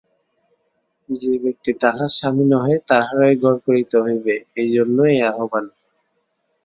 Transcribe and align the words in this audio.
যে 1.09 1.31
ব্যক্তি 1.43 1.71
তাহার 1.81 2.09
স্বামী 2.17 2.45
নহে 2.51 2.75
তাহারই 2.89 3.35
ঘর 3.43 3.55
করিতে 3.65 3.95
হইবে, 4.05 4.33
এইজন্য 4.55 4.97
এই 5.11 5.19
আহ্বান! 5.29 5.65